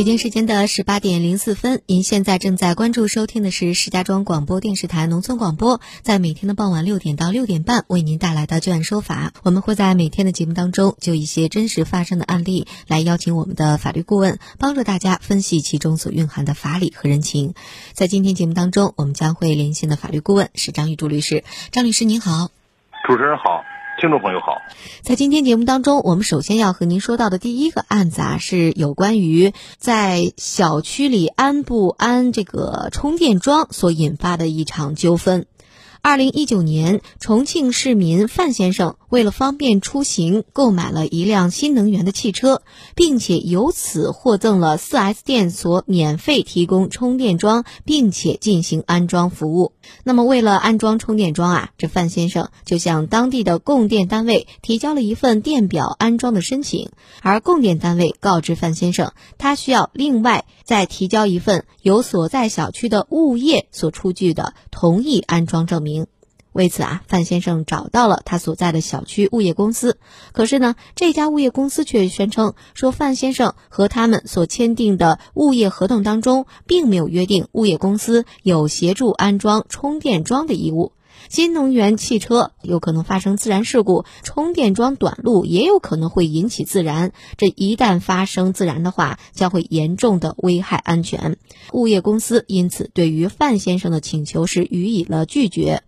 [0.00, 9.34] 北京时间的十八点零四分，您现在正在关注收听的是石家庄广播电视台农村广播，在每天的傍晚六点到六点半为您带来的“就案说法”。
[9.44, 17.52] 我们会在每天的节目当中，就一些真实发生的案例，来邀请我们的法律顾问，帮助大家分析其中所蕴含的法理和人情。
[17.92, 21.44] 在今天节目当中，我们将会连线的法律顾问是张玉柱律师。
[21.72, 22.48] 张律师您好，
[23.06, 23.62] 主持人好。
[24.00, 24.62] 听众朋友好，
[25.02, 35.44] 在今天节目当中，我们首先要和您说到的第一个案子啊，是有关于在小区里安不安这个充电桩所引发的一场纠纷。
[36.02, 42.62] 二零一九年，重庆市民范先生为了方便出行，购买了一辆新能源的汽车，
[42.94, 49.72] 并且由此获赠了 4S 店所免费提供充电桩，并且进行安装服务。
[50.02, 56.88] 那么，为了安装充电桩啊，这范先生就向当地的供电单位提交了一份电表安装的申请，
[57.20, 65.89] 而供电单位告知范先生，他需要另外再提交一份由所在小区的物业所出具的同意安装证明。
[66.52, 69.98] 为此啊，范先生找到了他所在的小区物业公司，
[70.32, 80.92] 可是呢，这家物业公司却宣称说，范先生和他们所签订的物业合同当中，并没有约定物业公司有协助安装充电桩的义务。
[81.28, 87.12] 新能源汽车有可能发生自燃事故，充电桩短路也有可能会引起自燃。
[87.36, 91.36] 这一旦发生自燃的话，将会严重的危害安全。
[91.72, 95.84] 物业公司因此对于范先生的请求是予以了拒绝。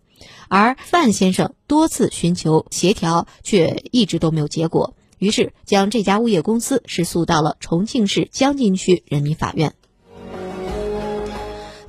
[0.48, 9.74] 而范先生多次寻求协调，却一直都没有结果，于是将这家物业公司是诉到了重庆市江津区人民法院。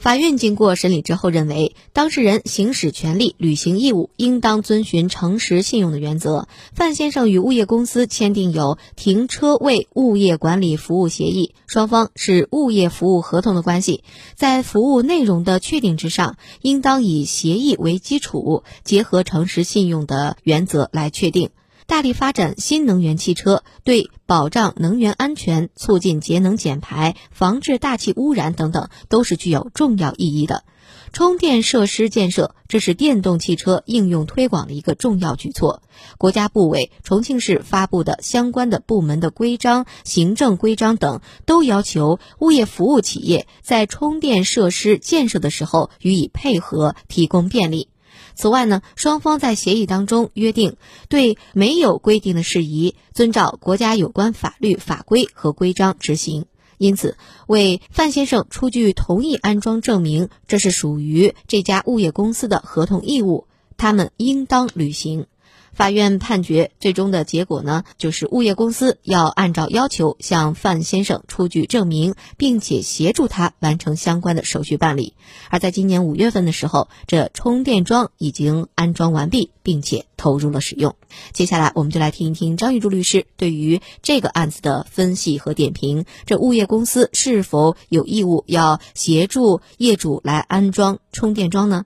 [0.04, 6.50] 法院经过审理之后认为，当事人行使权利、履行义务，应当遵循诚实信用的原则。
[6.74, 14.04] 范先生与物业公司签订有停车位物业管理服务协议，双方是物业服务合同的关系，
[14.36, 21.52] 在服务内容的确定之上，应当以协议为基础，结合诚实信用的原则来确定。
[21.86, 30.64] 大力发展新能源汽车，对保障能源安全、促进节能减排、防治大气污染等等，都是具有重要意义的。
[31.12, 35.84] 充电设施建设，这是电动汽车应用推广的一个重要举措。
[36.18, 47.90] 国家部委、重庆市发布的相关的部门的规章、行政规章等，都要求物业服务企业在充电设施建设的时候予以配合，提供便利。
[48.36, 50.78] 此外呢，双方在协议当中约定，
[51.10, 56.46] 对没有规定的事宜，遵照国家有关法律法规和规章执行。
[56.78, 63.48] 因此，为范先生出具同意安装证明，这是属于这家物业公司的合同义务，
[63.78, 65.28] 他们应当履行。
[65.74, 75.14] 法院判决最终的结果呢，就是物业公司要按照要求向范先生出具证明，并且协助他完成相关的手续办理。
[75.50, 80.96] 而在今年五月份的时候，这充电桩已经安装完毕，并且投入了使用。
[81.32, 86.06] 接下来，我们就来听一听张玉柱律师对于这个案子的分析和点评。
[86.26, 91.86] 这物业公司是否有义务要协助业主来安装充电桩呢？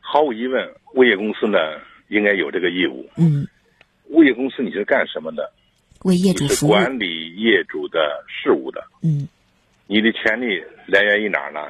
[0.00, 0.62] 毫无疑问，
[0.94, 1.58] 物业公司呢。
[2.08, 3.08] 应该有这个义务。
[3.16, 3.46] 嗯，
[4.10, 5.50] 物业公司你是干什么的？
[6.04, 6.70] 为业主服务。
[6.70, 8.84] 管理业主的事务的。
[9.02, 9.28] 嗯，
[9.86, 11.60] 你的权利来源于哪儿呢？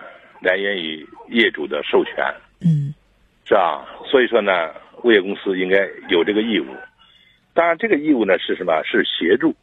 [0.40, 2.12] 来源于业主的授权。
[2.60, 2.92] 嗯，
[3.46, 3.86] 是吧？
[4.10, 6.66] 所以说呢，物业公司应该有这个义务。
[7.54, 8.82] 当然，这个义务呢是什么？
[8.84, 9.54] 是协助，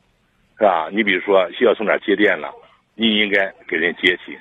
[0.58, 0.90] 是吧？
[0.92, 2.52] 你比如说需要从哪接电了，
[2.96, 4.36] 你应该给人接起。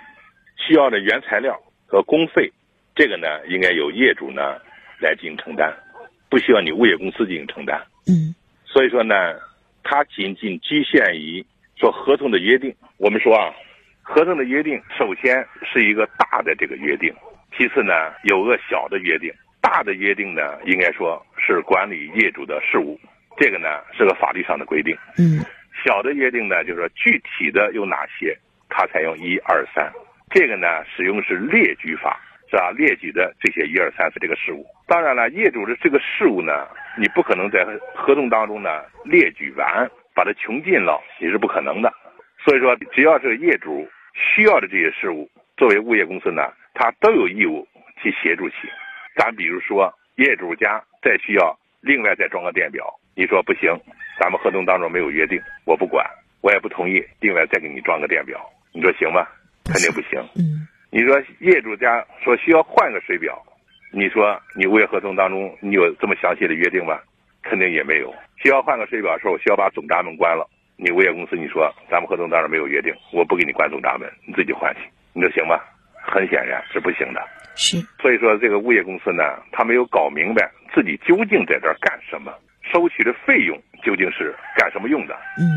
[0.56, 2.50] 需要的原材料和工费，
[2.94, 4.58] 这个呢应该由业主呢
[5.00, 5.70] 来进行承担。
[6.32, 7.78] 不需要你物业公司进行承担，
[8.08, 8.34] 嗯，
[8.64, 9.14] 所以说呢，
[9.82, 11.44] 它仅仅局限于
[11.76, 12.74] 说合同的约定。
[12.96, 13.52] 我们说啊，
[14.00, 17.12] 合同的约定首先是一个大的这个约定，
[17.54, 17.92] 其次呢
[18.24, 19.30] 有个小的约定。
[19.60, 22.98] 大的约定呢，应该说是管理业主的事务，
[23.36, 25.44] 这个呢是个法律上的规定，嗯，
[25.84, 28.34] 小的约定呢就是说具体的有哪些，
[28.70, 29.92] 它采用一二三，
[30.30, 32.18] 这个呢使用是列举法。
[32.52, 32.70] 是吧？
[32.76, 36.68] 列举的这些一二三四这个事务，当然了，业主的这个事务呢，
[36.98, 37.64] 你不可能在
[37.94, 41.90] 合同当中呢列举完，把它穷尽了你是不可能的。
[42.44, 46.42] 所以说，只要是业主需要的这些事务，作为物业公司呢，
[46.74, 47.66] 他都有义务
[48.02, 48.68] 去协助去。
[49.16, 52.84] 咱比如说，业主家再需要另外再装个电表，
[53.16, 53.70] 你说不行，
[54.20, 56.04] 咱们合同当中没有约定，我不管，
[56.42, 58.38] 我也不同意，另外再给你装个电表。
[58.74, 59.26] 你说行吗？
[59.64, 60.20] 肯定不行。
[60.36, 60.61] 嗯，
[60.94, 63.42] 你说业主家说需要换个水表，
[63.90, 67.00] 你说你物业合同当中你有这么详细的约定吗？
[67.42, 68.14] 肯定也没有。
[68.36, 70.46] 需要换个水表的时候，需要把总闸门关了，
[70.76, 74.80] 你物业公司你说咱们合同当中没有约定，我不给你关总闸门，你自己换去，
[75.14, 75.58] 你说行吗？
[75.94, 77.26] 很显然是不行的。
[77.56, 77.78] 是。
[77.98, 82.30] 所以说这个物业公司呢，他没有搞明白自己究竟在这儿干什么，
[82.70, 85.14] 收取的费用究竟是干什么用的。
[85.40, 85.48] 嗯。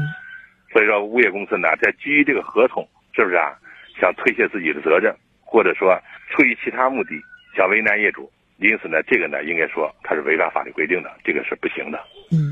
[0.72, 3.52] 所以说物业公司呢，在基于这个合同，是不是啊？
[3.98, 5.98] 想推卸自己的责任，或者说
[6.30, 7.12] 出于其他目的
[7.56, 11.98] 想为难业主，因此呢，这个呢，应该说它是违反法律规定的，这个是不行的。
[12.32, 12.45] 嗯。